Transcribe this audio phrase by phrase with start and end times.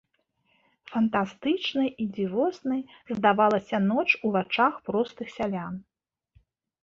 [0.91, 2.81] Фантастычнай і дзівоснай
[3.17, 5.73] здавалася ноч у вачах простых сялян.